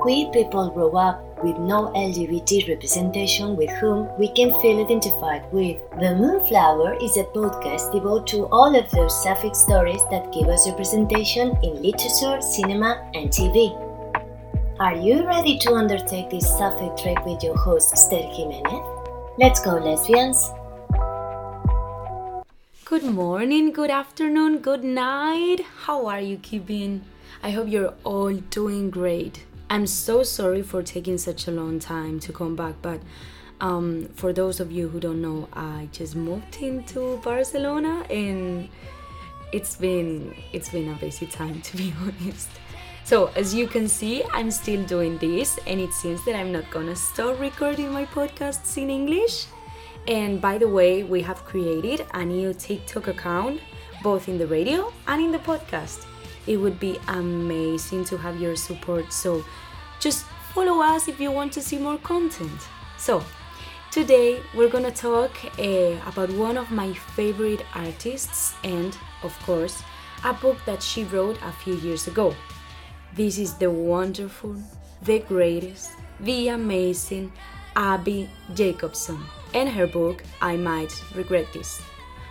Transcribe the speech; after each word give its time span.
queer 0.00 0.30
people 0.32 0.70
grow 0.70 0.92
up 0.96 1.44
with 1.44 1.58
no 1.58 1.92
LGBT 1.94 2.68
representation 2.68 3.54
with 3.54 3.70
whom 3.80 4.08
we 4.18 4.28
can 4.28 4.58
feel 4.60 4.82
identified 4.82 5.44
with. 5.52 5.76
The 6.00 6.14
Moonflower 6.16 6.96
is 7.02 7.18
a 7.18 7.24
podcast 7.24 7.92
devoted 7.92 8.26
to 8.28 8.46
all 8.46 8.74
of 8.74 8.90
those 8.90 9.22
sapphic 9.22 9.54
stories 9.54 10.00
that 10.10 10.32
give 10.32 10.48
us 10.48 10.66
representation 10.68 11.54
in 11.62 11.82
literature, 11.82 12.40
cinema, 12.40 13.10
and 13.14 13.28
TV. 13.28 13.76
Are 14.80 14.96
you 14.96 15.26
ready 15.26 15.58
to 15.58 15.74
undertake 15.74 16.30
this 16.30 16.48
sapphic 16.48 16.96
trek 16.96 17.26
with 17.26 17.42
your 17.42 17.56
host, 17.56 17.92
Esther 17.92 18.22
Jimenez? 18.22 18.80
Let's 19.38 19.60
go, 19.60 19.76
lesbians! 19.76 20.50
Good 22.86 23.04
morning, 23.04 23.70
good 23.72 23.90
afternoon, 23.90 24.58
good 24.60 24.82
night. 24.82 25.60
How 25.84 26.06
are 26.06 26.20
you 26.20 26.38
keeping? 26.38 27.04
I 27.42 27.50
hope 27.50 27.68
you're 27.68 27.94
all 28.02 28.34
doing 28.34 28.90
great. 28.90 29.44
I'm 29.72 29.86
so 29.86 30.24
sorry 30.24 30.62
for 30.62 30.82
taking 30.82 31.16
such 31.16 31.46
a 31.46 31.52
long 31.52 31.78
time 31.78 32.18
to 32.20 32.32
come 32.32 32.56
back, 32.56 32.74
but 32.82 33.00
um, 33.60 34.08
for 34.16 34.32
those 34.32 34.58
of 34.58 34.72
you 34.72 34.88
who 34.88 34.98
don't 34.98 35.22
know, 35.22 35.46
I 35.52 35.88
just 35.92 36.16
moved 36.16 36.56
into 36.60 37.18
Barcelona 37.18 38.04
and 38.10 38.68
it's 39.52 39.76
been 39.76 40.34
it's 40.52 40.70
been 40.70 40.88
a 40.88 40.96
busy 40.96 41.26
time 41.26 41.60
to 41.60 41.76
be 41.76 41.94
honest. 42.02 42.48
So 43.04 43.30
as 43.36 43.54
you 43.54 43.68
can 43.68 43.86
see, 43.86 44.24
I'm 44.32 44.50
still 44.50 44.84
doing 44.86 45.18
this, 45.18 45.56
and 45.68 45.78
it 45.78 45.92
seems 45.92 46.24
that 46.24 46.34
I'm 46.34 46.50
not 46.50 46.68
gonna 46.72 46.96
stop 46.96 47.38
recording 47.38 47.92
my 47.92 48.06
podcasts 48.06 48.76
in 48.76 48.90
English. 48.90 49.46
And 50.08 50.40
by 50.40 50.58
the 50.58 50.68
way, 50.68 51.04
we 51.04 51.22
have 51.22 51.44
created 51.44 52.06
a 52.12 52.24
new 52.24 52.54
TikTok 52.54 53.06
account, 53.06 53.60
both 54.02 54.28
in 54.28 54.36
the 54.36 54.48
radio 54.48 54.92
and 55.06 55.22
in 55.22 55.30
the 55.30 55.38
podcast. 55.38 56.06
It 56.46 56.56
would 56.56 56.80
be 56.80 56.98
amazing 57.08 58.04
to 58.06 58.16
have 58.16 58.40
your 58.40 58.56
support, 58.56 59.12
so 59.12 59.44
just 60.00 60.24
follow 60.54 60.80
us 60.80 61.06
if 61.06 61.20
you 61.20 61.30
want 61.30 61.52
to 61.52 61.60
see 61.60 61.78
more 61.78 61.98
content. 61.98 62.68
So, 62.96 63.22
today 63.92 64.40
we're 64.54 64.68
gonna 64.68 64.90
talk 64.90 65.30
uh, 65.58 65.96
about 66.06 66.30
one 66.30 66.56
of 66.56 66.70
my 66.70 66.92
favorite 66.92 67.64
artists 67.74 68.54
and, 68.64 68.96
of 69.22 69.38
course, 69.40 69.82
a 70.24 70.32
book 70.32 70.58
that 70.66 70.82
she 70.82 71.04
wrote 71.04 71.38
a 71.42 71.52
few 71.52 71.76
years 71.76 72.08
ago. 72.08 72.34
This 73.14 73.38
is 73.38 73.54
the 73.54 73.70
wonderful, 73.70 74.56
the 75.02 75.20
greatest, 75.20 75.92
the 76.20 76.48
amazing 76.48 77.32
Abbi 77.76 78.26
Jacobson 78.54 79.18
and 79.54 79.68
her 79.68 79.86
book 79.86 80.22
I 80.40 80.56
Might 80.56 80.92
Regret 81.14 81.46
This. 81.52 81.80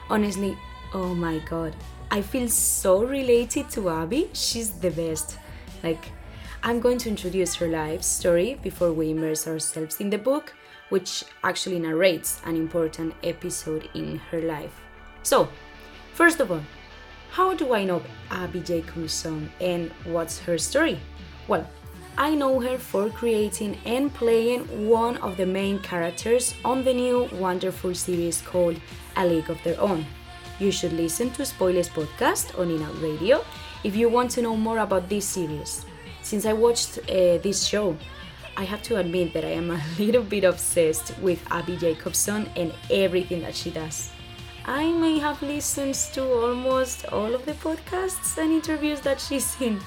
Honestly, 0.10 0.58
oh 0.94 1.14
my 1.14 1.40
god, 1.40 1.76
I 2.12 2.22
feel 2.22 2.48
so 2.50 3.04
related 3.04 3.70
to 3.72 3.90
Abbi, 3.90 4.26
She's 4.34 4.72
the 4.72 4.90
best. 4.92 5.38
Like, 5.84 6.12
I'm 6.62 6.82
going 6.82 6.98
to 7.00 7.10
introduce 7.10 7.56
her 7.56 7.70
life 7.70 8.04
story 8.04 8.60
before 8.62 8.92
we 8.92 9.12
immerse 9.12 9.48
ourselves 9.48 10.02
in 10.02 10.10
the 10.10 10.18
book, 10.18 10.54
which 10.90 11.24
actually 11.42 11.80
narrates 11.80 12.42
an 12.46 12.58
important 12.58 13.14
episode 13.24 13.90
in 13.94 14.18
her 14.30 14.42
life. 14.42 14.82
So, 15.24 15.48
first 16.14 16.42
of 16.42 16.52
all, 16.52 16.62
how 17.32 17.54
do 17.54 17.74
I 17.74 17.86
know 17.86 18.02
Abbi 18.30 18.60
Jacobson 18.60 19.50
and 19.62 19.90
what's 20.04 20.40
her 20.40 20.58
story? 20.58 21.00
Well, 21.48 21.66
I 22.18 22.36
know 22.36 22.60
her 22.60 22.78
for 22.78 23.10
creating 23.10 23.78
and 23.86 24.14
playing 24.14 24.90
one 24.90 25.16
of 25.18 25.38
the 25.38 25.46
main 25.46 25.80
characters 25.80 26.56
on 26.66 26.84
the 26.84 26.94
new 26.94 27.30
wonderful 27.34 27.96
series 27.96 28.42
called 28.42 28.82
A 29.16 29.26
League 29.26 29.50
of 29.50 29.64
Their 29.64 29.80
Own. 29.80 30.06
You 30.60 30.72
should 30.72 30.92
listen 30.92 31.30
to 31.32 31.46
Spoilers 31.46 31.88
podcast 31.88 32.60
on 32.60 32.70
In 32.70 32.84
Radio 33.02 33.46
if 33.86 33.96
you 33.96 34.10
want 34.10 34.32
to 34.32 34.42
know 34.42 34.58
more 34.58 34.80
about 34.80 35.08
this 35.08 35.24
series. 35.24 35.86
Since 36.30 36.46
I 36.46 36.54
watched 36.54 37.00
uh, 37.00 37.40
this 37.42 37.66
show, 37.66 37.98
I 38.56 38.64
have 38.64 38.84
to 38.84 38.98
admit 38.98 39.34
that 39.34 39.44
I 39.44 39.54
am 39.58 39.72
a 39.72 39.82
little 39.98 40.22
bit 40.22 40.44
obsessed 40.44 41.18
with 41.18 41.42
Abbi 41.50 41.76
Jacobson 41.78 42.48
and 42.56 42.72
everything 42.92 43.42
that 43.42 43.56
she 43.56 43.72
does. 43.72 44.12
I 44.64 44.92
may 44.92 45.18
have 45.18 45.42
listened 45.42 45.96
to 46.14 46.22
almost 46.24 47.06
all 47.06 47.34
of 47.34 47.48
the 47.48 47.54
podcasts 47.54 48.38
and 48.38 48.52
interviews 48.52 49.02
that 49.02 49.20
she's 49.20 49.60
in. 49.60 49.82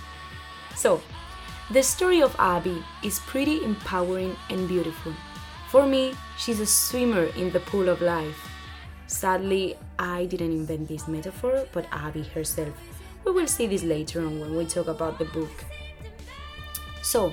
So, 0.74 1.00
the 1.70 1.80
story 1.84 2.20
of 2.20 2.34
Abbi 2.40 2.82
is 3.04 3.20
pretty 3.20 3.62
empowering 3.62 4.34
and 4.50 4.66
beautiful. 4.66 5.14
For 5.68 5.86
me, 5.86 6.16
she's 6.36 6.58
a 6.58 6.66
swimmer 6.66 7.26
in 7.36 7.52
the 7.52 7.60
pool 7.60 7.88
of 7.88 8.02
life. 8.02 8.50
Sadly, 9.06 9.76
I 9.96 10.24
didn't 10.24 10.50
invent 10.50 10.88
this 10.88 11.06
metaphor, 11.06 11.68
but 11.70 11.86
Abbi 11.92 12.24
herself. 12.34 12.74
We 13.24 13.30
will 13.30 13.46
see 13.46 13.68
this 13.68 13.84
later 13.84 14.26
on 14.26 14.40
when 14.40 14.56
we 14.56 14.66
talk 14.66 14.88
about 14.88 15.20
the 15.20 15.26
book. 15.26 15.64
So, 17.02 17.32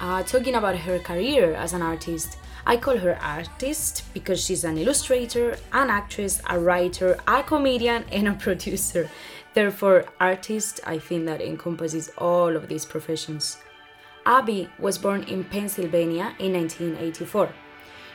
uh, 0.00 0.22
talking 0.22 0.54
about 0.54 0.76
her 0.78 0.98
career 0.98 1.54
as 1.54 1.72
an 1.72 1.82
artist, 1.82 2.38
I 2.64 2.76
call 2.76 2.96
her 2.96 3.18
artist 3.20 4.04
because 4.14 4.42
she's 4.44 4.64
an 4.64 4.78
illustrator, 4.78 5.56
an 5.72 5.90
actress, 5.90 6.40
a 6.48 6.58
writer, 6.58 7.18
a 7.26 7.42
comedian, 7.42 8.04
and 8.10 8.28
a 8.28 8.32
producer. 8.46 9.10
Therefore, 9.54 10.06
artist, 10.20 10.80
I 10.86 10.98
think 10.98 11.26
that 11.26 11.42
encompasses 11.42 12.10
all 12.16 12.56
of 12.56 12.68
these 12.68 12.86
professions. 12.86 13.58
Abbi 14.24 14.68
was 14.78 14.98
born 14.98 15.24
in 15.24 15.44
Pennsylvania 15.44 16.34
in 16.38 16.52
1984. 16.52 17.50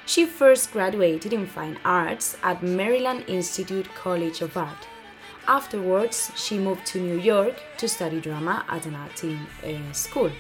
She 0.06 0.26
first 0.26 0.72
graduated 0.72 1.34
in 1.34 1.46
fine 1.46 1.78
arts 1.84 2.38
at 2.42 2.64
Maryland 2.64 3.26
Institute 3.28 3.94
College 3.94 4.42
of 4.42 4.56
Art. 4.56 4.88
Afterwards, 5.48 6.32
she 6.36 6.58
moved 6.58 6.86
to 6.88 7.00
New 7.00 7.20
York 7.20 7.56
to 7.78 7.88
study 7.88 8.20
drama 8.20 8.66
at 8.70 8.86
an 8.86 8.96
acting 8.96 9.40
uh, 9.64 9.94
school. 9.94 10.32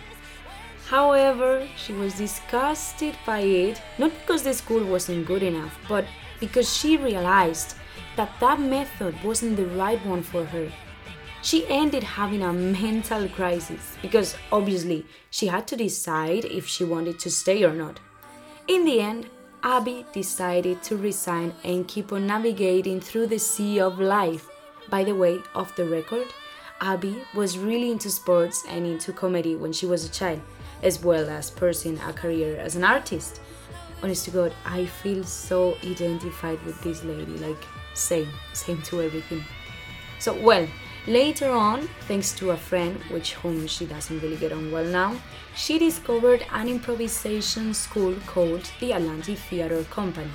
However, 0.87 1.67
she 1.75 1.93
was 1.93 2.13
disgusted 2.13 3.15
by 3.25 3.39
it, 3.39 3.81
not 3.97 4.11
because 4.19 4.43
the 4.43 4.53
school 4.53 4.83
wasn't 4.83 5.25
good 5.25 5.43
enough, 5.43 5.77
but 5.87 6.05
because 6.39 6.75
she 6.75 6.97
realized 6.97 7.75
that 8.15 8.31
that 8.39 8.59
method 8.59 9.15
wasn't 9.23 9.57
the 9.57 9.67
right 9.67 10.03
one 10.05 10.23
for 10.23 10.45
her 10.45 10.69
she 11.41 11.65
ended 11.69 12.03
having 12.03 12.41
a 12.41 12.51
mental 12.51 13.27
crisis 13.29 13.95
because 14.01 14.35
obviously 14.51 15.05
she 15.29 15.47
had 15.47 15.67
to 15.67 15.75
decide 15.75 16.45
if 16.45 16.67
she 16.67 16.83
wanted 16.83 17.19
to 17.19 17.31
stay 17.31 17.63
or 17.63 17.73
not. 17.73 17.99
In 18.67 18.83
the 18.83 18.99
end, 18.99 19.29
Abbi 19.63 20.03
decided 20.11 20.83
to 20.83 20.97
resign 20.97 21.53
and 21.63 21.87
keep 21.87 22.11
on 22.11 22.27
navigating 22.27 22.99
through 22.99 23.27
the 23.27 23.39
sea 23.39 23.79
of 23.79 23.99
life. 23.99 24.46
By 24.89 25.03
the 25.03 25.15
way, 25.15 25.41
off 25.53 25.75
the 25.75 25.85
record, 25.85 26.27
Abbi 26.81 27.15
was 27.33 27.57
really 27.57 27.91
into 27.91 28.09
sports 28.09 28.63
and 28.69 28.85
into 28.85 29.11
comedy 29.11 29.55
when 29.55 29.73
she 29.73 29.85
was 29.85 30.05
a 30.05 30.09
child, 30.09 30.41
as 30.83 31.03
well 31.03 31.29
as 31.29 31.49
pursuing 31.49 31.99
a 31.99 32.13
career 32.13 32.57
as 32.57 32.75
an 32.75 32.83
artist. 32.83 33.41
Honest 34.03 34.25
to 34.25 34.31
God, 34.31 34.53
I 34.65 34.85
feel 34.85 35.23
so 35.23 35.75
identified 35.83 36.63
with 36.63 36.79
this 36.81 37.03
lady, 37.03 37.37
like, 37.37 37.63
same, 37.93 38.29
same 38.53 38.81
to 38.83 39.01
everything. 39.01 39.43
So, 40.19 40.39
well, 40.41 40.67
Later 41.07 41.51
on, 41.51 41.87
thanks 42.01 42.33
to 42.33 42.51
a 42.51 42.57
friend, 42.57 42.97
which 43.09 43.35
whom 43.35 43.65
she 43.65 43.85
doesn't 43.85 44.19
really 44.19 44.35
get 44.35 44.51
on 44.51 44.73
well 44.73 44.83
now, 44.83 45.15
she 45.55 45.79
discovered 45.79 46.45
an 46.51 46.67
improvisation 46.67 47.73
school 47.73 48.13
called 48.25 48.69
the 48.81 48.91
Atlantic 48.91 49.37
Theatre 49.37 49.85
Company. 49.85 50.29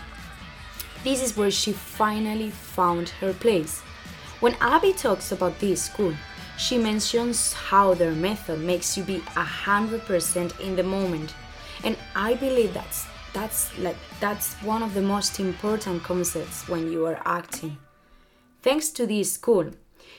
This 1.04 1.22
is 1.22 1.36
where 1.36 1.50
she 1.50 1.74
finally 1.74 2.48
found 2.48 3.10
her 3.20 3.34
place. 3.34 3.82
When 4.42 4.56
Abbi 4.60 4.90
talks 4.90 5.30
about 5.30 5.60
this 5.60 5.84
school, 5.84 6.12
she 6.58 6.76
mentions 6.76 7.52
how 7.52 7.94
their 7.94 8.10
method 8.10 8.58
makes 8.58 8.96
you 8.96 9.04
be 9.04 9.22
a 9.36 9.44
hundred 9.44 10.04
percent 10.04 10.58
in 10.58 10.74
the 10.74 10.82
moment, 10.82 11.32
and 11.84 11.96
I 12.16 12.34
believe 12.34 12.74
that's 12.74 13.06
that's 13.32 13.78
like 13.78 13.94
that's 14.18 14.54
one 14.54 14.82
of 14.82 14.94
the 14.94 15.00
most 15.00 15.38
important 15.38 16.02
concepts 16.02 16.68
when 16.68 16.90
you 16.90 17.06
are 17.06 17.20
acting. 17.24 17.78
Thanks 18.62 18.88
to 18.98 19.06
this 19.06 19.32
school, 19.32 19.70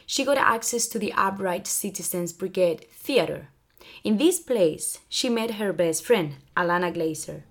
she 0.05 0.23
got 0.23 0.37
access 0.37 0.87
to 0.87 0.99
the 0.99 1.11
Upright 1.11 1.67
Citizens 1.67 2.31
Brigade 2.31 2.85
Theater. 2.93 3.49
In 4.05 4.17
this 4.17 4.39
place, 4.39 4.99
she 5.09 5.27
met 5.27 5.55
her 5.55 5.73
best 5.73 6.05
friend, 6.05 6.35
Ilana 6.55 6.95
Glazer. 6.95 7.43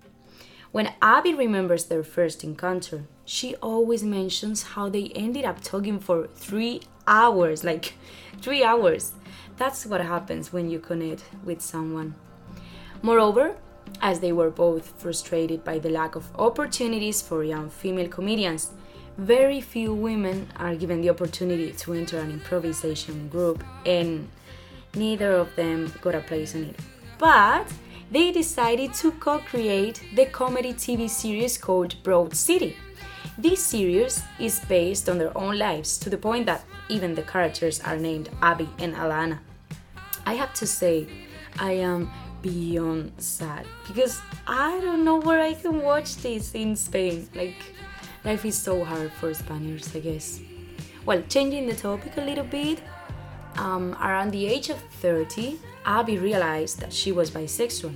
When 0.73 0.91
Abbi 1.03 1.35
remembers 1.35 1.85
their 1.85 2.01
first 2.01 2.43
encounter, 2.43 3.03
she 3.25 3.53
always 3.57 4.03
mentions 4.03 4.63
how 4.73 4.89
they 4.89 5.11
ended 5.13 5.45
up 5.45 5.61
talking 5.61 5.99
for 5.99 6.25
three 6.25 6.81
hours 7.05 7.63
like, 7.63 7.93
three 8.41 8.63
hours. 8.63 9.11
That's 9.57 9.85
what 9.85 10.01
happens 10.01 10.51
when 10.51 10.71
you 10.71 10.79
connect 10.79 11.25
with 11.43 11.61
someone. 11.61 12.15
Moreover, 13.03 13.55
as 14.01 14.19
they 14.19 14.31
were 14.31 14.49
both 14.49 14.99
frustrated 14.99 15.63
by 15.63 15.77
the 15.77 15.91
lack 15.91 16.15
of 16.15 16.25
opportunities 16.39 17.21
for 17.21 17.43
young 17.43 17.69
female 17.69 18.09
comedians, 18.09 18.71
very 19.15 19.61
few 19.61 19.93
women 19.93 20.47
are 20.55 20.73
given 20.73 21.01
the 21.01 21.11
opportunity 21.11 21.71
to 21.73 21.93
enter 21.93 22.17
an 22.17 22.31
improvisation 22.31 23.27
group, 23.27 23.63
and 23.85 24.27
neither 24.95 25.33
of 25.33 25.55
them 25.55 25.93
got 26.01 26.15
a 26.15 26.21
place 26.21 26.55
in 26.55 26.63
it. 26.63 26.79
But 27.19 27.71
they 28.13 28.31
decided 28.31 28.93
to 28.93 29.11
co 29.13 29.39
create 29.39 30.03
the 30.13 30.27
comedy 30.27 30.71
TV 30.71 31.09
series 31.09 31.57
called 31.57 31.95
Broad 32.03 32.35
City. 32.35 32.77
This 33.39 33.65
series 33.65 34.21
is 34.39 34.59
based 34.69 35.09
on 35.09 35.17
their 35.17 35.35
own 35.35 35.57
lives 35.57 35.97
to 35.97 36.11
the 36.11 36.17
point 36.17 36.45
that 36.45 36.63
even 36.89 37.15
the 37.15 37.23
characters 37.23 37.81
are 37.81 37.97
named 37.97 38.29
Abbi 38.43 38.67
and 38.77 38.93
Ilana. 38.93 39.39
I 40.27 40.35
have 40.35 40.53
to 40.55 40.67
say, 40.67 41.07
I 41.57 41.71
am 41.71 42.11
beyond 42.43 43.13
sad 43.17 43.65
because 43.87 44.21
I 44.45 44.79
don't 44.81 45.03
know 45.03 45.17
where 45.17 45.41
I 45.41 45.55
can 45.55 45.81
watch 45.81 46.17
this 46.17 46.53
in 46.53 46.75
Spain. 46.75 47.27
Like, 47.33 47.57
life 48.23 48.45
is 48.45 48.55
so 48.55 48.83
hard 48.83 49.11
for 49.13 49.33
Spaniards, 49.33 49.95
I 49.95 50.01
guess. 50.01 50.39
Well, 51.03 51.23
changing 51.27 51.65
the 51.65 51.75
topic 51.75 52.15
a 52.17 52.21
little 52.21 52.45
bit, 52.45 52.79
um, 53.57 53.93
around 54.01 54.31
the 54.31 54.45
age 54.45 54.69
of 54.69 54.77
30, 55.01 55.59
Abbi 55.85 56.17
realized 56.17 56.79
that 56.79 56.93
she 56.93 57.11
was 57.11 57.31
bisexual. 57.31 57.93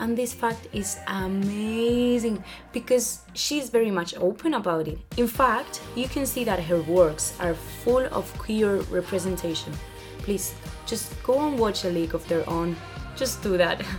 And 0.00 0.18
this 0.18 0.34
fact 0.34 0.68
is 0.72 0.98
amazing 1.06 2.42
because 2.72 3.20
she's 3.32 3.70
very 3.70 3.90
much 3.90 4.16
open 4.16 4.54
about 4.54 4.88
it. 4.88 4.98
In 5.16 5.28
fact, 5.28 5.80
you 5.94 6.08
can 6.08 6.26
see 6.26 6.44
that 6.44 6.62
her 6.64 6.82
works 6.82 7.34
are 7.40 7.54
full 7.54 8.04
of 8.06 8.32
queer 8.38 8.80
representation. 8.90 9.72
Please, 10.18 10.54
just 10.86 11.22
go 11.22 11.46
and 11.46 11.58
watch 11.58 11.84
A 11.84 11.90
League 11.90 12.14
of 12.14 12.26
Their 12.28 12.48
Own. 12.48 12.76
Just 13.16 13.42
do 13.42 13.56
that. 13.56 13.84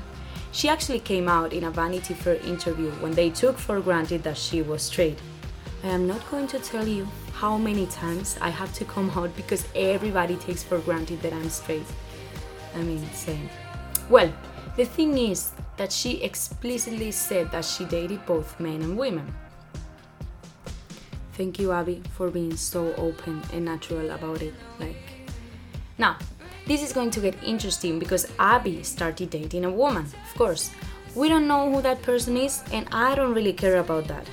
She 0.56 0.70
actually 0.70 1.02
came 1.02 1.28
out 1.28 1.52
in 1.52 1.66
a 1.66 1.70
Vanity 1.70 2.14
Fair 2.14 2.36
interview 2.36 2.90
when 3.02 3.12
they 3.12 3.30
took 3.30 3.58
for 3.58 3.82
granted 3.82 4.24
that 4.24 4.38
she 4.38 4.62
was 4.62 4.84
straight. 4.84 5.20
I 5.86 5.90
am 5.90 6.08
not 6.08 6.28
going 6.32 6.48
to 6.48 6.58
tell 6.58 6.88
you 6.88 7.08
how 7.32 7.60
many 7.60 7.86
times 7.86 8.40
I 8.42 8.50
have 8.50 8.74
to 8.74 8.86
come 8.86 9.12
out 9.12 9.36
because 9.36 9.68
everybody 9.76 10.36
takes 10.36 10.64
for 10.64 10.80
granted 10.80 11.22
that 11.22 11.32
I'm 11.32 11.48
straight. 11.48 11.86
I 12.74 12.80
mean, 12.80 13.08
same. 13.14 13.48
Well, 14.10 14.34
the 14.78 14.86
thing 14.86 15.16
is 15.16 15.52
that 15.78 15.92
she 15.92 16.24
explicitly 16.24 17.12
said 17.12 17.52
that 17.52 17.66
she 17.66 17.86
dated 17.86 18.26
both 18.26 18.60
men 18.60 18.82
and 18.82 18.98
women. 18.98 19.32
Thank 21.34 21.60
you, 21.60 21.72
Abbi, 21.72 22.02
for 22.16 22.32
being 22.32 22.58
so 22.58 22.96
open 22.96 23.44
and 23.54 23.66
natural 23.66 24.10
about 24.10 24.42
it. 24.42 24.56
Like, 24.80 25.30
now, 26.00 26.18
this 26.66 26.82
is 26.82 26.94
going 26.94 27.12
to 27.12 27.20
get 27.20 27.36
interesting 27.44 28.00
because 28.00 28.26
Abbi 28.40 28.82
started 28.82 29.30
dating 29.30 29.66
a 29.66 29.70
woman, 29.70 30.06
of 30.06 30.36
course. 30.36 30.72
We 31.14 31.30
don't 31.30 31.48
know 31.48 31.72
who 31.72 31.84
that 31.84 32.02
person 32.02 32.38
is, 32.38 32.64
and 32.74 32.88
I 32.92 33.14
don't 33.14 33.36
really 33.36 33.54
care 33.54 33.78
about 33.78 34.08
that. 34.08 34.28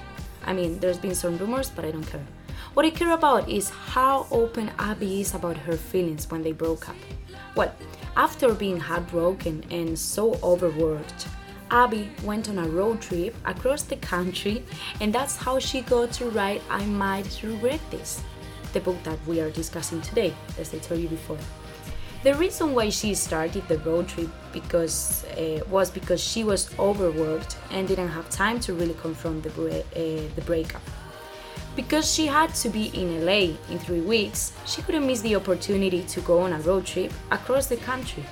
I 0.44 0.52
mean, 0.52 0.78
there's 0.78 0.98
been 0.98 1.14
some 1.14 1.38
rumors, 1.38 1.70
but 1.70 1.84
I 1.84 1.90
don't 1.90 2.04
care. 2.04 2.26
What 2.74 2.86
I 2.86 2.90
care 2.90 3.12
about 3.12 3.48
is 3.48 3.68
how 3.68 4.26
open 4.30 4.70
Abbi 4.78 5.20
is 5.20 5.34
about 5.34 5.56
her 5.58 5.76
feelings 5.76 6.30
when 6.30 6.42
they 6.42 6.52
broke 6.52 6.88
up. 6.88 6.96
Well, 7.54 7.74
after 8.16 8.54
being 8.54 8.80
heartbroken 8.80 9.64
and 9.70 9.98
so 9.98 10.38
overworked, 10.42 11.28
Abbi 11.70 12.08
went 12.24 12.48
on 12.48 12.58
a 12.58 12.68
road 12.68 13.00
trip 13.00 13.34
across 13.44 13.82
the 13.82 13.96
country, 13.96 14.62
and 15.00 15.12
that's 15.12 15.36
how 15.36 15.58
she 15.58 15.82
got 15.82 16.12
to 16.12 16.30
write 16.30 16.62
I 16.68 16.84
Might 16.86 17.42
Regret 17.42 17.80
This, 17.90 18.22
the 18.72 18.80
book 18.80 19.02
that 19.04 19.18
we 19.26 19.40
are 19.40 19.50
discussing 19.50 20.00
today, 20.02 20.34
as 20.58 20.74
I 20.74 20.78
told 20.78 21.00
you 21.00 21.08
before. 21.08 21.38
The 22.22 22.34
reason 22.34 22.72
why 22.72 22.88
she 22.90 23.14
started 23.14 23.66
the 23.66 23.78
road 23.78 24.06
trip 24.06 24.28
because 24.52 25.24
uh, 25.36 25.58
was 25.68 25.90
because 25.90 26.22
she 26.22 26.44
was 26.44 26.70
overworked 26.78 27.56
and 27.72 27.88
didn't 27.88 28.10
have 28.10 28.30
time 28.30 28.60
to 28.60 28.74
really 28.74 28.94
confront 28.94 29.42
the, 29.42 29.50
bre- 29.50 29.82
uh, 29.98 30.28
the 30.36 30.42
breakup. 30.46 30.82
Because 31.74 32.12
she 32.12 32.26
had 32.26 32.54
to 32.56 32.68
be 32.68 32.92
in 32.94 33.26
LA 33.26 33.56
in 33.70 33.78
three 33.80 34.02
weeks, 34.02 34.52
she 34.66 34.82
couldn't 34.82 35.04
miss 35.04 35.20
the 35.22 35.34
opportunity 35.34 36.04
to 36.04 36.20
go 36.20 36.38
on 36.38 36.52
a 36.52 36.60
road 36.60 36.86
trip 36.86 37.12
across 37.32 37.66
the 37.66 37.78
country. 37.78 38.24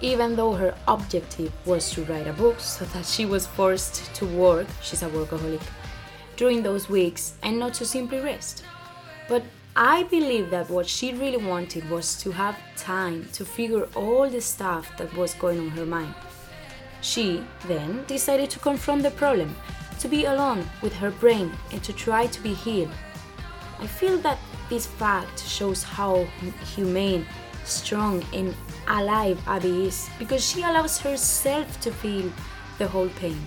Even 0.00 0.34
though 0.34 0.52
her 0.52 0.74
objective 0.88 1.52
was 1.64 1.92
to 1.92 2.02
write 2.06 2.26
a 2.26 2.32
book 2.32 2.58
so 2.58 2.84
that 2.86 3.06
she 3.06 3.24
was 3.24 3.46
forced 3.46 4.12
to 4.16 4.26
work, 4.26 4.66
she's 4.80 5.04
a 5.04 5.08
workaholic, 5.10 5.62
during 6.34 6.64
those 6.64 6.88
weeks 6.88 7.34
and 7.44 7.56
not 7.56 7.74
to 7.74 7.84
simply 7.84 8.18
rest. 8.18 8.64
But 9.28 9.44
I 9.74 10.02
believe 10.02 10.50
that 10.50 10.68
what 10.68 10.86
she 10.86 11.14
really 11.14 11.42
wanted 11.42 11.88
was 11.88 12.20
to 12.22 12.30
have 12.32 12.58
time 12.76 13.26
to 13.32 13.44
figure 13.44 13.88
all 13.94 14.28
the 14.28 14.42
stuff 14.42 14.94
that 14.98 15.14
was 15.16 15.32
going 15.34 15.60
on 15.60 15.70
her 15.70 15.86
mind. 15.86 16.14
She 17.00 17.42
then 17.66 18.04
decided 18.06 18.50
to 18.50 18.58
confront 18.58 19.02
the 19.02 19.12
problem 19.12 19.56
to 20.00 20.08
be 20.08 20.26
alone 20.26 20.68
with 20.82 20.92
her 20.94 21.10
brain 21.10 21.50
and 21.72 21.82
to 21.84 21.92
try 21.94 22.26
to 22.26 22.40
be 22.42 22.52
healed. 22.52 22.90
I 23.80 23.86
feel 23.86 24.18
that 24.18 24.38
this 24.68 24.86
fact 24.86 25.42
shows 25.42 25.82
how 25.82 26.24
humane, 26.74 27.24
strong, 27.64 28.22
and 28.34 28.54
alive 28.88 29.40
Abbi 29.46 29.86
is 29.86 30.10
because 30.18 30.44
she 30.46 30.60
allows 30.60 30.98
herself 30.98 31.80
to 31.80 31.90
feel 31.90 32.30
the 32.76 32.88
whole 32.88 33.08
pain. 33.08 33.40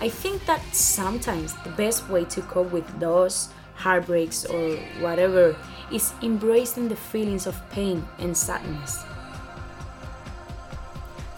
I 0.00 0.08
think 0.08 0.46
that 0.46 0.62
sometimes 0.74 1.52
the 1.64 1.70
best 1.70 2.08
way 2.08 2.24
to 2.24 2.40
cope 2.42 2.72
with 2.72 2.88
those 2.98 3.50
heartbreaks 3.80 4.44
or 4.44 4.76
whatever 5.00 5.56
is 5.90 6.12
embracing 6.22 6.88
the 6.88 6.96
feelings 6.96 7.46
of 7.46 7.56
pain 7.70 8.06
and 8.18 8.36
sadness. 8.36 9.02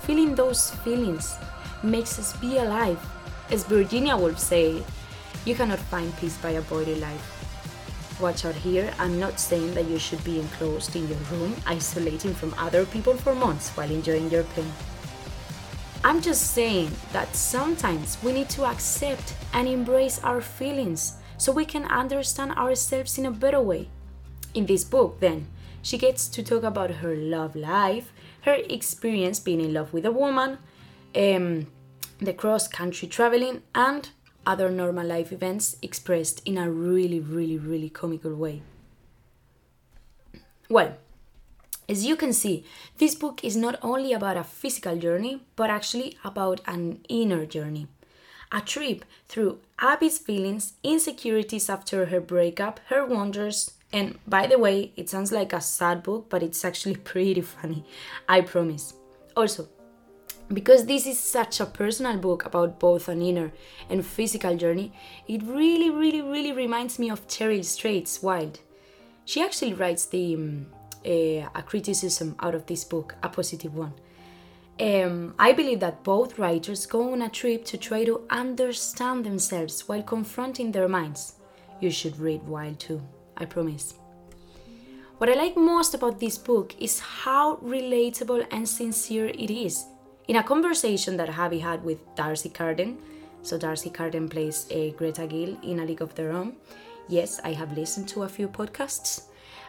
Feeling 0.03 0.35
those 0.35 0.71
feelings 0.83 1.37
makes 1.83 2.19
us 2.19 2.37
be 2.37 2.59
alive 2.59 2.99
as 3.51 3.65
Virginia 3.65 4.17
Woolf 4.17 4.39
said, 4.39 4.83
you 5.45 5.55
cannot 5.55 5.79
find 5.79 6.17
peace 6.17 6.37
by 6.39 6.51
avoiding 6.51 7.01
life. 7.01 8.19
Watch 8.21 8.45
out 8.45 8.55
here, 8.55 8.93
I'm 8.99 9.19
not 9.19 9.39
saying 9.39 9.75
that 9.75 9.87
you 9.87 9.99
should 9.99 10.23
be 10.25 10.41
enclosed 10.41 10.97
in 10.97 11.09
your 11.09 11.19
room, 11.31 11.55
isolating 11.67 12.35
from 12.35 12.55
other 12.57 12.87
people 12.87 13.15
for 13.15 13.35
months 13.35 13.71
while 13.71 13.91
enjoying 13.91 14.31
your 14.31 14.45
pain. 14.55 14.73
I'm 16.05 16.21
just 16.21 16.53
saying 16.53 16.91
that 17.13 17.35
sometimes 17.37 18.17
we 18.23 18.33
need 18.33 18.49
to 18.51 18.65
accept 18.65 19.35
and 19.53 19.69
embrace 19.69 20.23
our 20.25 20.41
feelings 20.41 21.15
so 21.43 21.51
we 21.51 21.65
can 21.65 21.85
understand 21.87 22.53
ourselves 22.53 23.19
in 23.19 23.27
a 23.27 23.31
better 23.33 23.61
way. 23.61 23.89
In 24.55 24.67
this 24.67 24.85
book, 24.85 25.19
then, 25.19 25.49
she 25.83 25.99
gets 25.99 26.29
to 26.29 26.41
talk 26.41 26.63
about 26.63 27.03
her 27.03 27.17
love 27.17 27.57
life, 27.57 28.13
her 28.43 28.59
experience 28.71 29.41
being 29.41 29.61
in 29.61 29.75
love 29.75 29.93
with 29.93 30.07
a 30.07 30.13
woman, 30.13 30.59
um, 31.17 31.67
the 32.21 32.33
cross 32.33 32.69
country 32.69 33.09
traveling, 33.09 33.63
and 33.75 34.11
other 34.47 34.71
normal 34.71 35.05
life 35.05 35.33
events 35.33 35.77
expressed 35.83 36.41
in 36.45 36.59
a 36.59 36.71
really, 36.71 37.19
really, 37.19 37.59
really 37.59 37.91
comical 37.91 38.37
way. 38.37 38.63
Well, 40.71 40.97
as 41.89 42.07
you 42.07 42.15
can 42.15 42.33
see, 42.33 42.65
this 42.99 43.17
book 43.17 43.43
is 43.43 43.57
not 43.57 43.81
only 43.83 44.13
about 44.13 44.37
a 44.37 44.45
physical 44.45 44.97
journey, 44.97 45.41
but 45.57 45.71
actually 45.71 46.17
about 46.23 46.61
an 46.69 47.01
inner 47.09 47.47
journey. 47.47 47.89
A 48.53 48.61
trip 48.61 49.05
through 49.29 49.61
Abbi's 49.79 50.19
feelings, 50.19 50.75
insecurities 50.83 51.71
after 51.71 52.07
her 52.07 52.21
breakup, 52.21 52.81
her 52.89 53.05
wonders, 53.05 53.73
and 53.93 54.19
by 54.27 54.47
the 54.47 54.59
way, 54.59 54.93
it 54.97 55.09
sounds 55.09 55.33
like 55.33 55.53
a 55.53 55.61
sad 55.61 56.03
book, 56.03 56.27
but 56.29 56.43
it's 56.43 56.65
actually 56.65 56.97
pretty 57.13 57.41
funny, 57.41 57.85
I 58.29 58.43
promise. 58.43 58.95
Also, 59.37 59.69
because 60.53 60.87
this 60.87 61.07
is 61.07 61.19
such 61.19 61.61
a 61.61 61.67
personal 61.67 62.19
book 62.19 62.45
about 62.45 62.79
both 62.79 63.09
an 63.09 63.23
inner 63.23 63.53
and 63.89 64.05
physical 64.05 64.57
journey, 64.57 64.93
it 65.27 65.43
really, 65.43 65.91
really, 65.91 66.23
really 66.23 66.53
reminds 66.53 66.99
me 66.99 67.11
of 67.11 67.27
Cheryl 67.27 67.65
Strayed's 67.65 68.23
Wild. 68.23 68.61
She 69.25 69.43
actually 69.43 69.75
writes 69.75 70.07
the 70.07 70.35
um, 70.35 70.67
a 71.05 71.63
criticism 71.65 72.37
out 72.41 72.55
of 72.55 72.67
this 72.67 72.85
book, 72.85 73.15
a 73.23 73.29
positive 73.29 73.75
one. 73.75 73.95
Um, 74.83 75.35
I 75.39 75.53
believe 75.53 75.79
that 75.79 76.03
both 76.03 76.41
writers 76.41 76.87
go 76.87 77.13
on 77.13 77.23
a 77.23 77.29
trip 77.29 77.65
to 77.67 77.79
try 77.79 78.05
to 78.05 78.23
understand 78.31 79.25
themselves 79.25 79.89
while 79.89 80.03
confronting 80.03 80.73
their 80.73 80.89
minds. 80.89 81.35
You 81.81 81.93
should 81.93 82.19
read 82.19 82.43
Wild 82.43 82.81
too, 82.81 83.01
I 83.37 83.45
promise. 83.45 83.95
What 85.19 85.31
I 85.31 85.35
like 85.35 85.57
most 85.57 85.95
about 85.95 86.19
this 86.19 86.37
book 86.37 86.75
is 86.81 86.99
how 86.99 87.59
relatable 87.59 88.45
and 88.51 88.69
sincere 88.69 89.27
it 89.27 89.53
is 89.53 89.85
in 90.27 90.35
a 90.35 90.43
conversation 90.43 91.17
that 91.17 91.29
Abbi 91.29 91.59
had 91.59 91.85
with 91.85 92.01
D'Arcy 92.17 92.49
Carden, 92.49 92.99
so 93.43 93.57
D'Arcy 93.57 93.91
Carden 93.91 94.29
plays 94.29 94.67
a 94.69 94.91
Greta 94.93 95.29
Gill 95.29 95.57
in 95.63 95.79
A 95.79 95.85
League 95.85 96.03
of 96.03 96.13
Their 96.17 96.33
Own. 96.33 96.57
Yes, 97.09 97.41
I 97.45 97.53
have 97.53 97.77
listened 97.79 98.09
to 98.09 98.25
a 98.25 98.29
few 98.29 98.49
podcasts. 98.49 99.27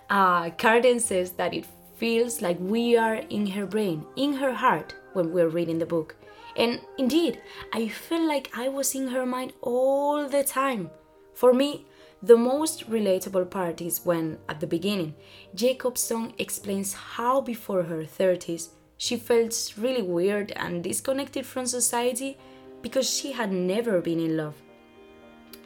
Uh, 0.10 0.50
Carden 0.52 1.00
says 1.00 1.34
that 1.34 1.54
it 1.54 1.68
feels 1.98 2.42
like 2.42 2.58
we 2.60 2.98
are 2.98 3.18
in 3.30 3.46
her 3.46 3.68
brain, 3.68 4.04
in 4.16 4.34
her 4.34 4.54
heart, 4.54 4.96
when 5.14 5.32
we're 5.32 5.50
reading 5.50 5.80
the 5.80 5.86
book. 5.86 6.16
And 6.56 6.82
indeed, 6.98 7.42
I 7.72 7.88
feel 7.88 8.28
like 8.28 8.52
I 8.56 8.70
was 8.70 8.94
in 8.94 9.08
her 9.08 9.26
mind 9.26 9.54
all 9.62 10.28
the 10.28 10.44
time. 10.44 10.92
For 11.34 11.54
me, 11.54 11.86
the 12.22 12.38
most 12.38 12.90
relatable 12.90 13.50
part 13.50 13.82
is 13.82 14.06
when, 14.06 14.38
at 14.48 14.60
the 14.60 14.68
beginning, 14.68 15.16
Jacobson 15.56 16.34
explains 16.38 16.94
how 16.94 17.42
before 17.42 17.84
her 17.84 18.04
30s 18.04 18.70
she 18.98 19.18
felt 19.18 19.74
really 19.78 20.04
weird 20.04 20.52
and 20.52 20.84
disconnected 20.84 21.46
from 21.46 21.66
society 21.66 22.38
because 22.82 23.10
she 23.10 23.34
had 23.34 23.52
never 23.52 24.00
been 24.00 24.20
in 24.20 24.38
love. 24.38 24.56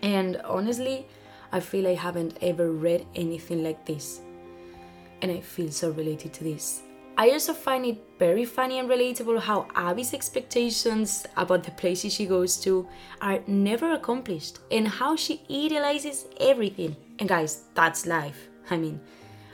And 0.01 0.37
honestly, 0.37 1.05
I 1.51 1.59
feel 1.59 1.87
I 1.87 1.95
haven't 1.95 2.37
ever 2.41 2.71
read 2.71 3.05
anything 3.13 3.63
like 3.63 3.85
this. 3.85 4.21
And 5.21 5.31
I 5.31 5.41
feel 5.41 5.71
so 5.71 5.91
related 5.91 6.33
to 6.33 6.43
this. 6.43 6.81
I 7.19 7.31
also 7.31 7.51
find 7.51 7.83
it 7.83 7.97
very 8.19 8.45
funny 8.45 8.77
and 8.77 8.88
relatable 8.88 9.39
how 9.41 9.63
Abbi's 9.74 10.13
expectations 10.13 11.25
about 11.36 11.63
the 11.63 11.71
places 11.71 12.13
she 12.13 12.27
goes 12.27 12.57
to 12.57 12.88
are 13.21 13.39
never 13.47 13.93
accomplished 13.93 14.59
and 14.69 14.88
how 14.88 15.15
she 15.15 15.41
idealizes 15.50 16.25
everything. 16.39 16.95
And 17.17 17.27
guys, 17.27 17.63
that's 17.74 18.05
life. 18.05 18.50
I 18.69 18.77
mean, 18.77 19.01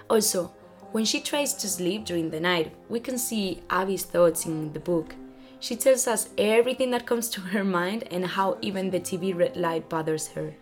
also, 0.10 0.52
when 0.92 1.06
she 1.06 1.22
tries 1.22 1.54
to 1.54 1.70
sleep 1.70 2.04
during 2.04 2.30
the 2.30 2.42
night, 2.42 2.76
we 2.90 3.00
can 3.00 3.18
see 3.18 3.64
Abbi's 3.70 4.04
thoughts 4.04 4.46
in 4.46 4.74
the 4.74 4.82
book. 4.82 5.16
She 5.62 5.78
tells 5.78 6.06
us 6.06 6.28
everything 6.38 6.92
that 6.92 7.06
comes 7.06 7.30
to 7.30 7.40
her 7.40 7.64
mind 7.80 8.04
and 8.12 8.26
how 8.26 8.58
even 8.62 8.92
the 8.92 9.00
TV 9.00 9.34
red 9.34 9.56
light 9.56 9.88
bothers 9.88 10.28
her. 10.28 10.54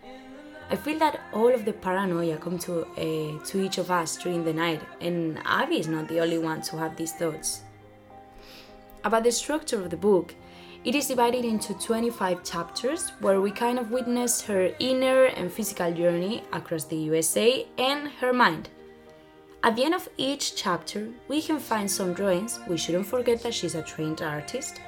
I 0.72 0.76
feel 0.76 0.98
that 1.00 1.20
all 1.34 1.52
of 1.52 1.66
the 1.66 1.74
paranoia 1.74 2.38
come 2.38 2.58
to 2.60 2.86
uh, 2.96 3.44
to 3.44 3.60
each 3.60 3.76
of 3.76 3.90
us 3.90 4.16
during 4.16 4.42
the 4.42 4.54
night, 4.54 4.80
and 5.02 5.38
Abbi 5.44 5.74
is 5.74 5.86
not 5.86 6.08
the 6.08 6.20
only 6.20 6.38
one 6.38 6.62
to 6.62 6.78
have 6.78 6.96
these 6.96 7.12
thoughts. 7.12 7.60
About 9.04 9.24
the 9.24 9.32
structure 9.32 9.78
of 9.82 9.90
the 9.90 9.98
book, 9.98 10.34
it 10.82 10.94
is 10.94 11.08
divided 11.08 11.44
into 11.44 11.74
25 11.74 12.42
chapters 12.42 13.10
where 13.20 13.42
we 13.42 13.50
kind 13.50 13.78
of 13.78 13.90
witness 13.90 14.40
her 14.46 14.74
inner 14.78 15.24
and 15.24 15.52
physical 15.52 15.92
journey 15.92 16.42
across 16.54 16.84
the 16.84 16.96
USA 16.96 17.66
and 17.76 18.08
her 18.22 18.32
mind. 18.32 18.70
At 19.62 19.76
the 19.76 19.84
end 19.84 19.94
of 19.94 20.08
each 20.16 20.56
chapter, 20.56 21.08
we 21.28 21.42
can 21.42 21.58
find 21.58 21.90
some 21.90 22.14
drawings, 22.14 22.60
we 22.66 22.78
shouldn't 22.78 23.06
forget 23.06 23.42
that 23.42 23.52
she's 23.52 23.74
a 23.74 23.82
trained 23.82 24.22
artist, 24.22 24.80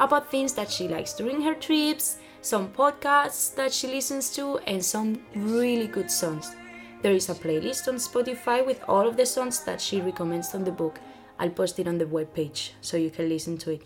about 0.00 0.32
things 0.32 0.52
that 0.54 0.68
she 0.68 0.88
likes 0.88 1.14
during 1.14 1.40
her 1.42 1.54
trips, 1.54 2.18
some 2.40 2.68
podcasts 2.68 3.54
that 3.54 3.72
she 3.72 3.86
listens 3.86 4.30
to, 4.36 4.58
and 4.66 4.84
some 4.84 5.20
really 5.34 5.86
good 5.86 6.10
songs. 6.10 6.54
There 7.02 7.12
is 7.12 7.28
a 7.28 7.34
playlist 7.34 7.86
on 7.88 7.96
Spotify 7.96 8.64
with 8.64 8.82
all 8.88 9.06
of 9.06 9.16
the 9.16 9.26
songs 9.26 9.64
that 9.64 9.80
she 9.80 10.00
recommends 10.00 10.54
on 10.54 10.64
the 10.64 10.72
book. 10.72 10.98
I'll 11.38 11.50
post 11.50 11.78
it 11.78 11.86
on 11.86 11.98
the 11.98 12.06
webpage 12.06 12.70
so 12.80 12.96
you 12.96 13.10
can 13.10 13.28
listen 13.28 13.56
to 13.58 13.72
it. 13.72 13.82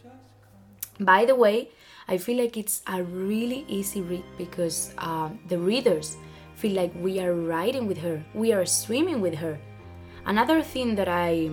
By 0.99 1.25
the 1.25 1.35
way, 1.35 1.69
I 2.09 2.19
feel 2.19 2.39
like 2.39 2.57
it's 2.57 2.83
a 2.87 3.03
really 3.03 3.65
easy 3.69 4.01
read 4.01 4.25
because 4.39 4.95
uh, 4.99 5.31
the 5.49 5.59
readers 5.59 6.17
feel 6.55 6.73
like 6.73 6.93
we 6.97 7.21
are 7.21 7.35
riding 7.35 7.87
with 7.87 7.99
her, 7.99 8.25
we 8.35 8.53
are 8.53 8.65
swimming 8.65 9.21
with 9.21 9.35
her. 9.35 9.59
Another 10.25 10.63
thing 10.63 10.95
that 10.95 11.09
I 11.09 11.51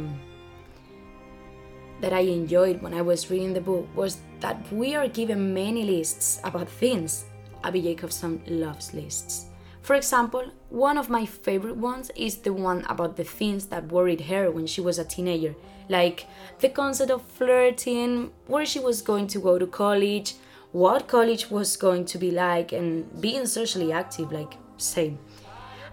that 2.01 2.13
I 2.13 2.19
enjoyed 2.19 2.81
when 2.81 2.93
I 2.93 3.01
was 3.01 3.29
reading 3.29 3.53
the 3.53 3.61
book 3.61 3.87
was 3.95 4.19
that 4.39 4.71
we 4.71 4.95
are 4.95 5.07
given 5.07 5.53
many 5.53 5.83
lists 5.83 6.39
about 6.43 6.69
things. 6.69 7.25
Abbi 7.63 7.81
Jacobson 7.81 8.41
loves 8.47 8.93
lists. 8.93 9.45
For 9.81 9.95
example, 9.95 10.51
one 10.69 10.97
of 10.97 11.09
my 11.09 11.25
favorite 11.25 11.77
ones 11.77 12.11
is 12.15 12.37
the 12.37 12.53
one 12.53 12.85
about 12.89 13.17
the 13.17 13.23
things 13.23 13.65
that 13.67 13.91
worried 13.91 14.21
her 14.21 14.51
when 14.51 14.67
she 14.67 14.81
was 14.81 14.99
a 14.99 15.05
teenager 15.05 15.55
like 15.89 16.27
the 16.59 16.69
concept 16.69 17.11
of 17.11 17.23
flirting, 17.23 18.31
where 18.45 18.65
she 18.65 18.79
was 18.79 19.01
going 19.01 19.27
to 19.27 19.39
go 19.39 19.57
to 19.57 19.67
college, 19.67 20.35
what 20.71 21.07
college 21.07 21.49
was 21.49 21.75
going 21.75 22.05
to 22.05 22.17
be 22.17 22.31
like, 22.31 22.71
and 22.71 23.19
being 23.19 23.45
socially 23.47 23.91
active, 23.91 24.31
like, 24.31 24.53
same. 24.77 25.17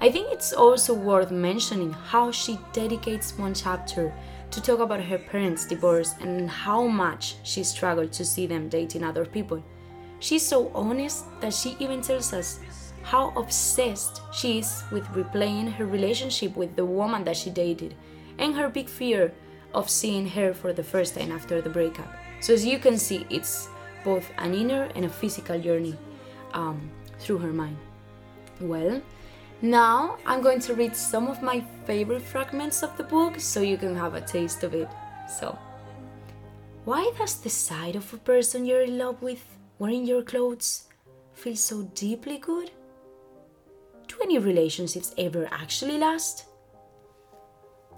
I 0.00 0.10
think 0.10 0.30
it's 0.30 0.52
also 0.52 0.92
worth 0.92 1.30
mentioning 1.30 1.92
how 1.92 2.30
she 2.30 2.58
dedicates 2.74 3.36
one 3.38 3.54
chapter 3.54 4.12
to 4.50 4.60
talk 4.60 4.80
about 4.80 5.02
her 5.02 5.18
parents' 5.18 5.66
divorce 5.66 6.14
and 6.20 6.48
how 6.48 6.86
much 6.86 7.36
she 7.42 7.64
struggled 7.64 8.12
to 8.12 8.24
see 8.24 8.46
them 8.46 8.68
dating 8.68 9.04
other 9.04 9.24
people. 9.24 9.62
She's 10.20 10.46
so 10.46 10.70
honest 10.74 11.24
that 11.40 11.52
she 11.52 11.76
even 11.78 12.00
tells 12.00 12.32
us 12.32 12.60
how 13.02 13.32
obsessed 13.36 14.20
she 14.32 14.58
is 14.58 14.82
with 14.90 15.04
replaying 15.08 15.72
her 15.72 15.86
relationship 15.86 16.56
with 16.56 16.74
the 16.74 16.84
woman 16.84 17.24
that 17.24 17.36
she 17.36 17.50
dated 17.50 17.94
and 18.38 18.54
her 18.54 18.68
big 18.68 18.88
fear 18.88 19.32
of 19.74 19.90
seeing 19.90 20.26
her 20.26 20.54
for 20.54 20.72
the 20.72 20.82
first 20.82 21.14
time 21.14 21.30
after 21.30 21.60
the 21.60 21.70
breakup. 21.70 22.12
So, 22.40 22.54
as 22.54 22.64
you 22.64 22.78
can 22.78 22.98
see, 22.98 23.26
it's 23.30 23.68
both 24.04 24.30
an 24.38 24.54
inner 24.54 24.88
and 24.94 25.04
a 25.04 25.08
physical 25.08 25.60
journey 25.60 25.96
um, 26.52 26.90
through 27.18 27.38
her 27.38 27.52
mind. 27.52 27.76
Well, 28.60 29.02
now 29.62 30.18
I'm 30.26 30.42
going 30.42 30.60
to 30.60 30.74
read 30.74 30.94
some 30.94 31.28
of 31.28 31.42
my 31.42 31.64
favorite 31.86 32.22
fragments 32.22 32.82
of 32.82 32.96
the 32.96 33.04
book 33.04 33.40
so 33.40 33.60
you 33.60 33.76
can 33.76 33.96
have 33.96 34.14
a 34.14 34.20
taste 34.20 34.62
of 34.64 34.74
it. 34.74 34.88
So, 35.28 35.58
why 36.84 37.10
does 37.18 37.40
the 37.40 37.50
sight 37.50 37.96
of 37.96 38.12
a 38.12 38.18
person 38.18 38.66
you're 38.66 38.82
in 38.82 38.98
love 38.98 39.22
with 39.22 39.44
wearing 39.78 40.06
your 40.06 40.22
clothes 40.22 40.84
feel 41.32 41.56
so 41.56 41.82
deeply 41.94 42.38
good? 42.38 42.70
Do 44.08 44.16
any 44.22 44.38
relationships 44.38 45.14
ever 45.18 45.48
actually 45.50 45.98
last? 45.98 46.46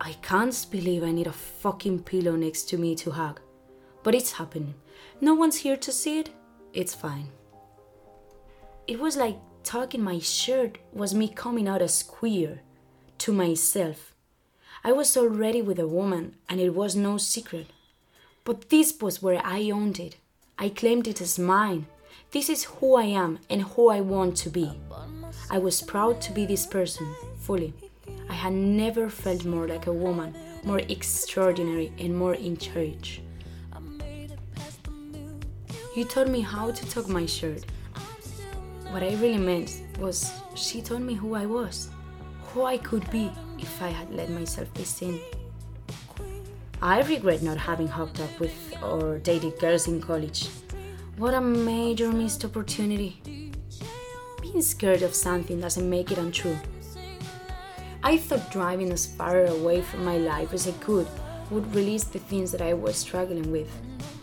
I 0.01 0.13
can't 0.23 0.67
believe 0.71 1.03
I 1.03 1.11
need 1.11 1.27
a 1.27 1.33
fucking 1.33 2.05
pillow 2.05 2.37
next 2.37 2.69
to 2.71 2.79
me 2.79 2.95
to 2.97 3.11
hug. 3.11 3.41
But 4.05 4.15
it's 4.15 4.33
happening. 4.33 4.75
No 5.21 5.35
one's 5.35 5.57
here 5.57 5.77
to 5.77 5.93
see 5.93 6.21
it. 6.21 6.31
It's 6.73 6.95
fine. 6.95 7.29
It 8.87 8.99
was 8.99 9.17
like 9.17 9.37
tucking 9.69 10.03
my 10.03 10.19
shirt 10.19 10.79
was 10.95 11.13
me 11.13 11.29
coming 11.29 11.69
out 11.69 11.83
as 11.83 12.03
queer 12.03 12.63
to 13.19 13.31
myself. 13.31 14.15
I 14.83 14.93
was 14.93 15.15
already 15.15 15.61
with 15.61 15.79
a 15.79 15.87
woman 15.87 16.37
and 16.49 16.59
it 16.59 16.71
was 16.71 16.97
no 16.97 17.19
secret. 17.19 17.67
But 18.45 18.71
this 18.71 18.95
was 18.99 19.21
where 19.23 19.43
I 19.45 19.71
owned 19.71 20.01
it. 20.01 20.17
I 20.59 20.71
claimed 20.71 21.07
it 21.07 21.21
as 21.21 21.39
mine. 21.39 21.87
This 22.31 22.49
is 22.49 22.65
who 22.65 22.95
I 22.95 23.05
am 23.25 23.41
and 23.51 23.61
who 23.61 23.91
I 23.91 24.01
want 24.01 24.39
to 24.39 24.49
be. 24.49 24.71
I 25.51 25.59
was 25.59 25.83
proud 25.83 26.23
to 26.23 26.33
be 26.33 26.47
this 26.47 26.65
person, 26.65 27.07
fully. 27.41 27.75
I 28.31 28.33
had 28.33 28.55
never 28.55 29.11
felt 29.11 29.45
more 29.45 29.69
like 29.69 29.87
a 29.87 29.93
woman, 29.93 30.35
more 30.65 30.81
extraordinary, 30.89 31.93
and 31.99 32.17
more 32.17 32.35
in 32.35 32.57
charge. 32.57 33.21
You 35.95 36.07
taught 36.07 36.29
me 36.29 36.41
how 36.41 36.71
to 36.71 36.89
tuck 36.89 37.07
my 37.07 37.27
shirt. 37.27 37.65
What 38.91 39.03
I 39.03 39.15
really 39.17 39.39
meant 39.39 39.83
was 39.99 40.33
she 40.55 40.81
told 40.81 41.03
me 41.03 41.15
who 41.15 41.35
I 41.35 41.45
was, 41.45 41.91
who 42.43 42.65
I 42.65 42.79
could 42.79 43.09
be 43.11 43.31
if 43.59 43.83
I 43.83 43.89
had 43.89 44.11
let 44.11 44.31
myself 44.31 44.73
be 44.73 44.85
seen. 44.85 45.21
I 46.81 47.03
regret 47.03 47.43
not 47.43 47.59
having 47.59 47.87
hooked 47.87 48.19
up 48.21 48.41
with 48.41 48.73
or 48.83 49.19
dated 49.19 49.59
girls 49.59 49.89
in 49.89 50.01
college. 50.01 50.49
What 51.19 51.35
a 51.35 51.41
major 51.41 52.11
missed 52.13 52.47
opportunity. 52.47 53.21
Being 54.41 54.63
scared 54.63 55.03
of 55.03 55.15
something 55.15 55.61
doesn't 55.61 55.91
make 55.91 56.11
it 56.11 56.19
untrue. 56.19 56.57
I 58.03 58.17
thought 58.17 58.51
driving 58.51 58.91
as 58.91 59.07
far 59.07 59.45
away 59.45 59.83
from 59.83 60.05
my 60.05 60.17
life 60.17 60.55
as 60.55 60.67
I 60.67 60.73
could 60.73 61.07
would 61.51 61.75
release 61.75 62.05
the 62.05 62.21
things 62.21 62.53
that 62.53 62.63
I 62.63 62.73
was 62.73 62.97
struggling 62.97 63.53
with. 63.53 63.71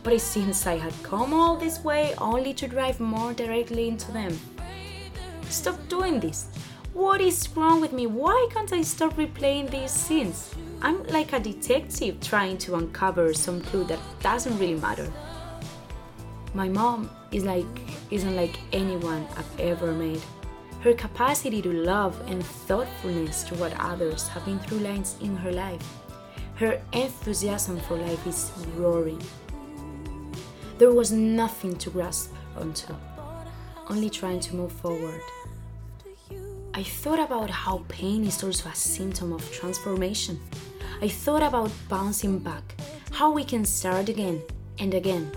But 0.01 0.13
it 0.13 0.21
seems 0.21 0.65
I 0.65 0.77
had 0.77 0.93
come 1.03 1.33
all 1.33 1.55
this 1.55 1.83
way 1.83 2.15
only 2.17 2.53
to 2.55 2.67
drive 2.67 2.99
more 2.99 3.33
directly 3.33 3.87
into 3.87 4.11
them. 4.11 4.39
Stop 5.49 5.87
doing 5.87 6.19
this. 6.19 6.47
What 6.93 7.21
is 7.21 7.49
wrong 7.55 7.81
with 7.81 7.91
me? 7.91 8.07
Why 8.07 8.47
can't 8.51 8.71
I 8.71 8.81
stop 8.81 9.15
replaying 9.15 9.69
these 9.69 9.91
scenes? 9.91 10.53
I'm 10.81 11.03
like 11.07 11.33
a 11.33 11.39
detective 11.39 12.19
trying 12.21 12.57
to 12.59 12.75
uncover 12.75 13.33
some 13.33 13.61
clue 13.61 13.83
that 13.85 13.99
doesn't 14.21 14.57
really 14.59 14.79
matter. 14.79 15.11
My 16.53 16.69
mom 16.69 17.09
is 17.31 17.43
like 17.43 17.65
isn't 18.11 18.35
like 18.35 18.59
anyone 18.71 19.27
I've 19.35 19.59
ever 19.59 19.91
made. 19.91 20.21
Her 20.81 20.93
capacity 20.93 21.61
to 21.63 21.73
love 21.73 22.15
and 22.27 22.45
thoughtfulness 22.45 23.43
toward 23.43 23.73
others 23.79 24.27
have 24.29 24.45
been 24.45 24.59
through 24.59 24.79
lines 24.79 25.15
in 25.19 25.35
her 25.35 25.51
life. 25.51 25.85
Her 26.55 26.79
enthusiasm 26.93 27.79
for 27.81 27.97
life 27.97 28.25
is 28.25 28.51
roaring. 28.77 29.21
There 30.77 30.93
was 30.93 31.11
nothing 31.11 31.75
to 31.77 31.89
grasp 31.89 32.31
onto, 32.55 32.93
only 33.89 34.09
trying 34.09 34.39
to 34.41 34.55
move 34.55 34.71
forward. 34.71 35.21
I 36.73 36.83
thought 36.83 37.19
about 37.19 37.49
how 37.49 37.85
pain 37.87 38.25
is 38.25 38.43
also 38.43 38.69
a 38.69 38.75
symptom 38.75 39.31
of 39.31 39.49
transformation. 39.51 40.39
I 41.01 41.07
thought 41.07 41.43
about 41.43 41.71
bouncing 41.87 42.39
back, 42.39 42.75
how 43.11 43.31
we 43.31 43.43
can 43.43 43.65
start 43.65 44.09
again 44.09 44.41
and 44.79 44.93
again. 44.93 45.31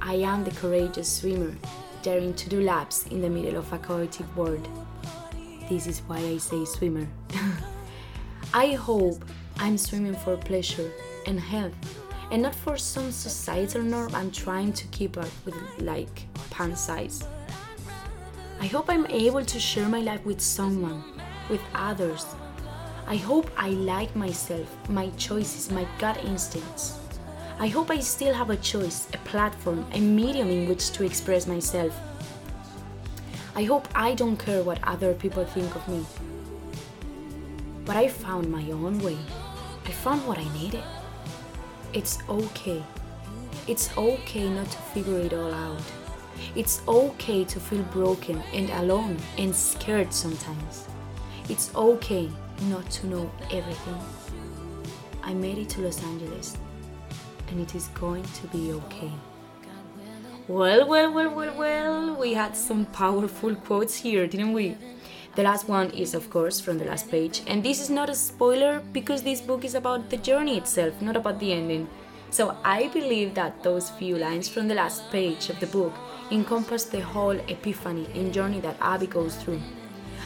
I 0.00 0.14
am 0.14 0.44
the 0.44 0.50
courageous 0.50 1.10
swimmer 1.10 1.54
daring 2.02 2.34
to 2.34 2.48
do 2.50 2.60
laps 2.60 3.06
in 3.06 3.22
the 3.22 3.30
middle 3.30 3.56
of 3.56 3.72
a 3.72 3.78
chaotic 3.78 4.26
world. 4.36 4.68
This 5.68 5.86
is 5.86 6.00
why 6.00 6.18
I 6.18 6.36
say 6.38 6.64
swimmer. 6.64 7.08
I 8.54 8.72
hope 8.72 9.24
I'm 9.56 9.78
swimming 9.78 10.14
for 10.16 10.36
pleasure 10.36 10.92
and 11.26 11.40
health 11.40 11.74
and 12.30 12.42
not 12.42 12.54
for 12.54 12.76
some 12.76 13.10
societal 13.10 13.82
norm 13.82 14.14
I'm 14.14 14.30
trying 14.30 14.72
to 14.74 14.86
keep 14.88 15.16
up 15.16 15.28
with, 15.44 15.56
like 15.78 16.26
pant 16.54 16.78
size. 16.78 17.24
I 18.60 18.66
hope 18.66 18.86
I'm 18.88 19.06
able 19.06 19.44
to 19.44 19.58
share 19.58 19.88
my 19.88 20.00
life 20.00 20.24
with 20.24 20.40
someone, 20.40 21.02
with 21.50 21.60
others. 21.74 22.24
I 23.06 23.16
hope 23.16 23.50
I 23.56 23.70
like 23.70 24.14
myself, 24.14 24.68
my 24.88 25.10
choices, 25.18 25.70
my 25.70 25.86
gut 25.98 26.24
instincts. 26.24 26.98
I 27.58 27.66
hope 27.66 27.90
I 27.90 27.98
still 27.98 28.32
have 28.32 28.50
a 28.50 28.56
choice, 28.56 29.08
a 29.12 29.18
platform, 29.18 29.84
a 29.92 30.00
medium 30.00 30.48
in 30.48 30.68
which 30.68 30.92
to 30.92 31.04
express 31.04 31.46
myself. 31.46 31.92
I 33.56 33.64
hope 33.64 33.88
I 33.94 34.14
don't 34.14 34.36
care 34.36 34.62
what 34.62 34.78
other 34.84 35.12
people 35.14 35.44
think 35.44 35.74
of 35.74 35.86
me. 35.88 36.06
But 37.84 37.96
I 37.96 38.08
found 38.08 38.50
my 38.50 38.64
own 38.70 39.00
way. 39.00 39.18
I 39.84 39.90
found 39.90 40.26
what 40.26 40.38
I 40.38 40.48
needed. 40.54 40.84
It's 41.92 42.18
okay. 42.28 42.82
It's 43.66 43.90
okay 43.96 44.48
not 44.48 44.70
to 44.70 44.78
figure 44.94 45.18
it 45.18 45.32
all 45.32 45.52
out. 45.52 46.03
It's 46.54 46.82
okay 46.86 47.44
to 47.44 47.60
feel 47.60 47.82
broken 47.84 48.42
and 48.52 48.70
alone 48.70 49.16
and 49.38 49.54
scared 49.54 50.12
sometimes. 50.12 50.86
It's 51.48 51.74
okay 51.74 52.30
not 52.68 52.90
to 52.90 53.06
know 53.06 53.30
everything. 53.50 53.98
I 55.22 55.34
made 55.34 55.58
it 55.58 55.68
to 55.70 55.80
Los 55.80 56.02
Angeles 56.02 56.56
and 57.48 57.60
it 57.60 57.74
is 57.74 57.88
going 57.88 58.24
to 58.24 58.46
be 58.48 58.72
okay. 58.72 59.10
Well, 60.46 60.86
well, 60.86 61.12
well, 61.12 61.34
well, 61.34 61.54
well, 61.56 62.16
we 62.16 62.34
had 62.34 62.54
some 62.54 62.84
powerful 62.86 63.54
quotes 63.54 63.96
here, 63.96 64.26
didn't 64.26 64.52
we? 64.52 64.76
The 65.36 65.42
last 65.42 65.68
one 65.68 65.90
is, 65.90 66.14
of 66.14 66.30
course, 66.30 66.60
from 66.60 66.78
the 66.78 66.84
last 66.84 67.10
page, 67.10 67.42
and 67.46 67.64
this 67.64 67.80
is 67.80 67.90
not 67.90 68.10
a 68.10 68.14
spoiler 68.14 68.82
because 68.92 69.22
this 69.22 69.40
book 69.40 69.64
is 69.64 69.74
about 69.74 70.10
the 70.10 70.16
journey 70.18 70.58
itself, 70.58 71.00
not 71.00 71.16
about 71.16 71.40
the 71.40 71.52
ending. 71.52 71.88
So 72.30 72.56
I 72.62 72.88
believe 72.88 73.34
that 73.34 73.62
those 73.62 73.90
few 73.90 74.18
lines 74.18 74.48
from 74.48 74.68
the 74.68 74.74
last 74.74 75.10
page 75.10 75.48
of 75.48 75.58
the 75.60 75.66
book 75.66 75.94
encompass 76.30 76.84
the 76.84 77.00
whole 77.00 77.38
epiphany 77.48 78.08
and 78.14 78.32
journey 78.32 78.60
that 78.60 78.76
Abbi 78.80 79.06
goes 79.06 79.36
through. 79.36 79.60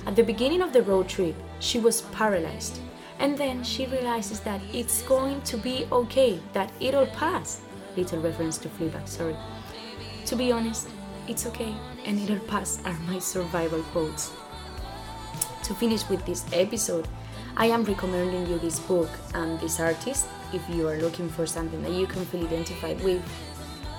At 0.07 0.17
the 0.17 0.23
beginning 0.23 0.62
of 0.62 0.73
the 0.73 0.83
road 0.83 1.09
trip, 1.09 1.35
she 1.61 1.81
was 1.81 2.02
paralyzed, 2.12 2.81
and 3.19 3.37
then 3.37 3.64
she 3.64 3.87
realizes 3.87 4.40
that 4.40 4.61
it's 4.73 5.02
going 5.02 5.43
to 5.43 5.57
be 5.57 5.87
okay, 5.90 6.40
that 6.52 6.73
it'll 6.81 7.07
pass. 7.07 7.61
Little 7.97 8.21
reference 8.21 8.59
to 8.59 8.69
Fleabag, 8.69 9.09
sorry. 9.09 9.37
To 10.26 10.37
be 10.37 10.52
honest, 10.52 10.88
it's 11.26 11.47
okay, 11.47 11.75
and 12.05 12.19
it'll 12.21 12.38
pass 12.47 12.81
are 12.85 12.99
my 13.07 13.19
survival 13.19 13.83
quotes. 13.93 14.31
To 15.64 15.75
finish 15.75 16.09
with 16.09 16.25
this 16.25 16.45
episode, 16.52 17.09
I 17.57 17.67
am 17.67 17.85
recommending 17.85 18.47
you 18.47 18.59
this 18.59 18.78
book 18.78 19.11
and 19.35 19.59
this 19.61 19.81
artist 19.81 20.26
if 20.52 20.62
you 20.71 20.88
are 20.88 20.97
looking 20.99 21.28
for 21.28 21.45
something 21.45 21.83
that 21.83 21.93
you 21.93 22.07
can 22.07 22.25
feel 22.26 22.47
identified 22.47 23.02
with. 23.02 23.21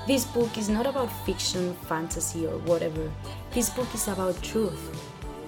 This 0.09 0.25
book 0.25 0.57
is 0.57 0.69
not 0.69 0.87
about 0.87 1.11
fiction, 1.23 1.75
fantasy, 1.85 2.47
or 2.47 2.57
whatever. 2.65 3.11
This 3.51 3.69
book 3.69 3.93
is 3.93 4.07
about 4.07 4.41
truth, 4.41 4.81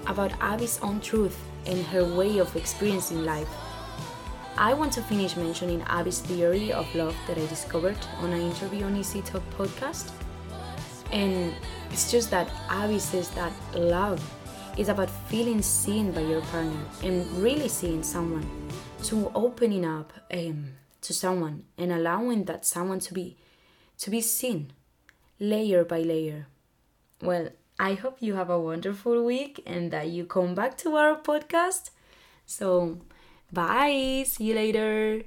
about 0.05 0.29
Abbi's 0.33 0.77
own 0.83 1.01
truth 1.01 1.35
and 1.65 1.83
her 1.87 2.05
way 2.05 2.37
of 2.37 2.55
experiencing 2.55 3.25
life. 3.25 3.49
I 4.57 4.75
want 4.75 4.93
to 4.93 5.01
finish 5.01 5.35
mentioning 5.35 5.81
Abbi's 5.89 6.19
theory 6.19 6.71
of 6.71 6.85
love 6.93 7.15
that 7.27 7.39
I 7.39 7.47
discovered 7.47 7.97
on 8.19 8.33
an 8.33 8.41
interview 8.41 8.85
on 8.85 8.95
Easy 8.95 9.23
Talk 9.23 9.41
podcast. 9.57 10.11
And 11.11 11.55
it's 11.89 12.11
just 12.11 12.29
that 12.29 12.47
Abbi 12.69 12.99
says 12.99 13.31
that 13.31 13.53
love 13.73 14.21
is 14.77 14.89
about 14.89 15.09
feeling 15.27 15.63
seen 15.63 16.11
by 16.11 16.21
your 16.21 16.41
partner 16.53 16.85
and 17.01 17.25
really 17.41 17.67
seeing 17.67 18.03
someone, 18.03 18.47
to 19.05 19.31
opening 19.33 19.85
up 19.85 20.13
um, 20.31 20.65
to 21.01 21.15
someone 21.15 21.63
and 21.79 21.91
allowing 21.91 22.43
that 22.43 22.63
someone 22.63 22.99
to 22.99 23.15
be 23.15 23.37
to 24.01 24.09
be 24.09 24.21
seen 24.21 24.73
layer 25.39 25.83
by 25.85 26.01
layer. 26.01 26.47
Well, 27.21 27.49
I 27.79 27.93
hope 27.93 28.17
you 28.19 28.35
have 28.35 28.49
a 28.49 28.59
wonderful 28.59 29.23
week 29.23 29.61
and 29.65 29.91
that 29.91 30.09
you 30.09 30.25
come 30.25 30.55
back 30.55 30.77
to 30.79 30.95
our 30.95 31.15
podcast. 31.15 31.91
So, 32.45 32.99
bye. 33.51 34.23
See 34.27 34.45
you 34.45 34.55
later. 34.55 35.23